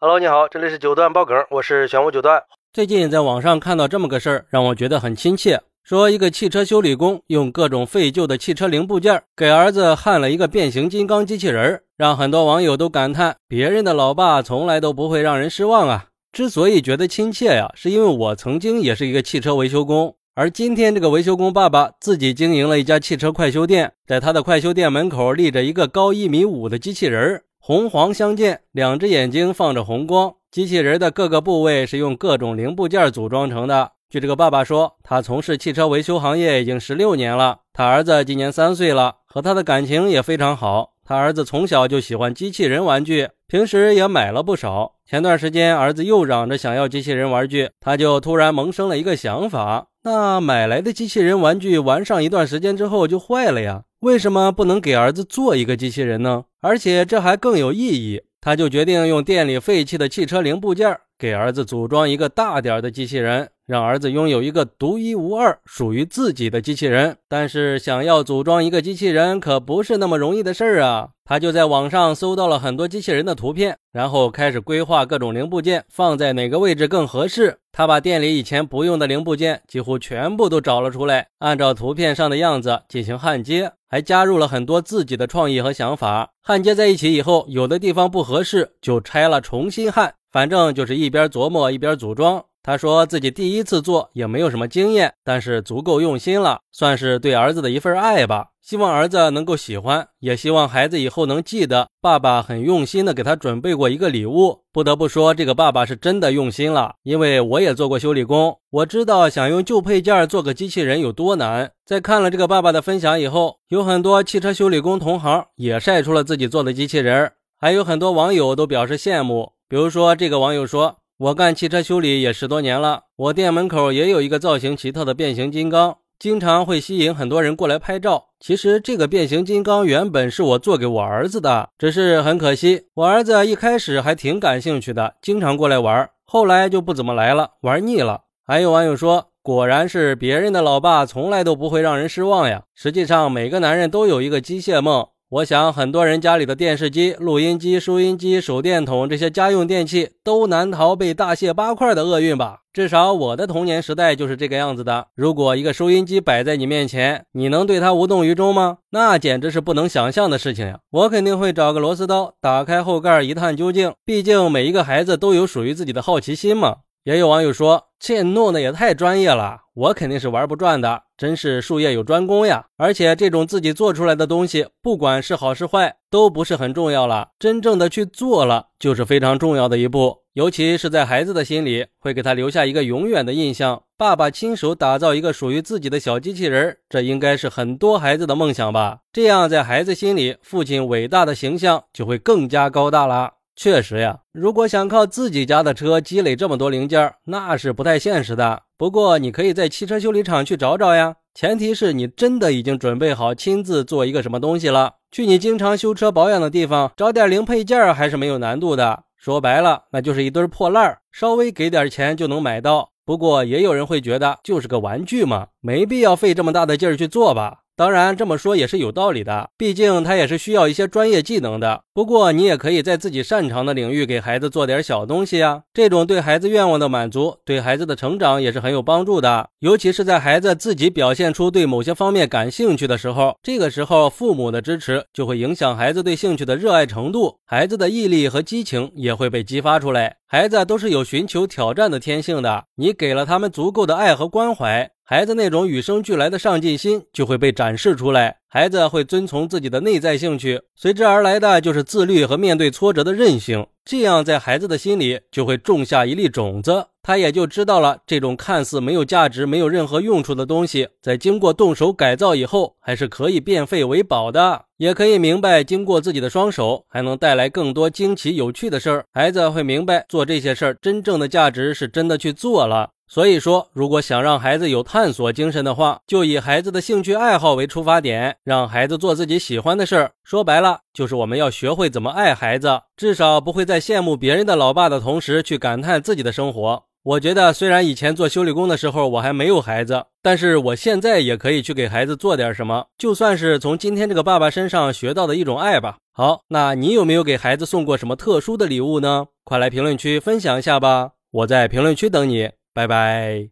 [0.00, 2.40] Hello，你好，这里是九段爆梗，我是玄武九段。
[2.72, 5.60] 最近在网上看到这么个事儿，让我觉得很亲切。
[5.82, 16.06] 说一个汽车修理工用各种废旧的汽车零部件给儿子焊了一个变形金刚机器人，让很多网友都感叹：别人的老爸从来都不会让人失望啊！
[16.30, 27.42] 之所以觉得亲切呀，是因为我曾经也是一个汽车维修工，而今天这个维修工爸爸自己经营了一家汽车快修店，在他的快修店门口立着一个高一米五的机器人。
[27.60, 30.34] 红黄相间，两只眼睛放着红光。
[30.50, 33.92] 机器人的各个部位是用各种零部件组装成的。
[34.08, 37.58] 据这个爸爸说，他从事汽车维修行业已经十六年了。
[37.74, 40.94] 他儿子今年三岁了，和他的感情也非常好。
[41.04, 44.94] 他儿子从小就喜欢机器人玩具，平时也买了不少。
[45.04, 56.44] 前段时间，儿子又嚷着想要机器人玩具，他就突然萌生了一个想法：那买来的机器人玩具玩上一段时间之后就坏了呀，为什么不能给儿子做一个机器人呢？
[56.60, 63.50] 而且这还更有意义，他就决定用店里废弃的汽车零部件给儿子组装一个大点的机器人。
[63.68, 71.10] 让儿子拥有一个独一无二、属于自己的机器人，但是想要组装一个机器人可不是那么容易的事儿啊！
[71.22, 77.58] 他就在网上搜到了很多机器人的图片，然后开始规划各种零部件放在哪个位置更合适。
[77.70, 86.30] 他把店里以前不用的零部件几乎全部都找了出来，按照图片上的样子进行焊接，还加入了很多自己的创意和想法。
[86.42, 92.44] 焊接在一起以后，有的地方不合适就拆了重新焊，反正就是一边琢磨一边组装。
[92.60, 98.48] 他说自己第一次做也没有什么经验，但是足够用心了，算是对儿子的一份爱吧。
[98.60, 104.64] 希望儿子能够喜欢，也希望孩子以后能记得爸爸很用心的给他准备过一个礼物。
[104.70, 111.72] 不得不说，这个爸爸是真的用心了，因为我也做过修理工，我知道想用旧配件做个机器人有多难。
[111.86, 119.52] 在看了这个爸爸的分享以后，有很多汽车修理工同行也晒出了自己做的机器人，还有很多网友都表示羡慕。
[119.68, 120.96] 比如说，这个网友说。
[121.18, 128.26] 我干汽车修理也十多年了，我店门口也有一个造型奇特的变形金刚，经常会吸引很多人过来拍照。
[128.38, 138.20] 其实这个变形金刚原本是我做给我儿子的，只是很可惜，我儿子一开始还挺感兴趣的，经常过来玩，后来就不怎么来了，玩腻了。
[138.46, 142.62] 还有网友说，果然是别人的老爸从来都不会让人失望呀。
[142.76, 145.08] 实际上，每个男人都有一个机械梦。
[145.30, 152.60] 我想，很多人家里的电视机、录音机、收音机、手电筒这些家用电器，都难逃被大卸八块的厄运吧？
[152.72, 155.08] 至少我的童年时代就是这个样子的。
[155.14, 158.78] 如果一个收音机摆在你面前，你能对它无动于衷吗？
[158.92, 160.78] 那简直是不能想象的事情呀！
[160.90, 163.92] 我肯定会找个螺丝刀，打开后盖一探究竟。
[164.06, 166.76] 毕竟每一个孩子都有属于自己的好奇心嘛。
[167.08, 171.04] 也有网友说，这弄的也太专业了，我肯定是玩不转的。
[171.16, 172.66] 真是术业有专攻呀！
[172.76, 177.30] 而且这种自己做出来的东西，不管是好是坏，都不是很重要了。
[177.38, 180.18] 真正的去做了，就是非常重要的一步。
[180.34, 183.84] 尤其是在孩子的心里，会给他留下一个永远的印象。
[183.96, 188.98] 爸爸亲手打造一个属于自己的小机器人，这应该是很多孩子的梦想吧？
[189.10, 193.32] 这样，在孩子心里，父亲伟大的形象就会更加高大了。
[193.60, 198.62] 确实呀，如果想靠自己家的车积累这么多零件，那是不太现实的。
[198.76, 204.94] 不过你可以在汽车修理厂去找找呀，前提是你真的已经准备好亲自做一个什么东西了。
[205.10, 209.02] 去你经常修车保养的地方找点零配件还是没有难度的。
[209.16, 212.90] 说白了，那就是一堆破烂儿，稍微给点钱就能买到。
[213.04, 217.62] 不过也有人会觉得，就是个玩具嘛，没必要费这么大的劲儿去做吧。
[217.78, 221.84] 当然，这么说也是有道理的，毕竟他也是需要一些专业技能的。
[221.94, 229.48] 不过，你也可以在自己擅长的领域给孩子做点小东西啊，这种对孩子愿望的满足，对孩子的成长也是很有帮助的。
[229.60, 240.16] 尤其是在孩子自己表现出对某些方面感兴趣的时候，这个时候父母的支持就会影响孩子对兴趣的热爱程度，孩子的毅力和激情也会被激发出来。
[240.30, 244.90] 孩子都是有寻求挑战的天性的，你给了他们足够的爱和关怀。
[245.02, 253.66] 孩子那种与生俱来的上进心就会被展示出来，孩子会遵从自己的内在兴趣，随之而来的就是自律和面对挫折的韧性。
[253.90, 264.66] 这样，在孩子的心里就会种下一粒种子，他也就知道了，这种看似没有价值、没有任何用处的东西，在经过动手改造以后，还是可以变废为宝的。
[264.76, 269.06] 也可以明白，经过自己的双手，还能带来更多惊奇有趣的事儿。
[269.14, 272.90] 孩子会明白，做这些事儿真正的价值是真的去做了。
[273.10, 280.10] 所以说，如果想让孩子有探索精神的话，就以孩子的兴趣爱好为出发点，让孩子做自己喜欢的事儿。
[280.28, 286.84] 说白了，就是我们要学会怎么爱孩子，至少不会在羡慕别人的老爸的同时去感叹自己的生活。
[287.02, 295.96] 我觉得虽然以前做修理工的时候我还没有孩子，但是我现在也可以去给孩子做点什么，就算是从今天这个爸爸身上学到的一种爱吧。
[296.12, 299.28] 好，那你有没有给孩子送过什么特殊的礼物呢？
[299.44, 303.48] 快来评论区分享一下吧，我在评论区等你，拜拜。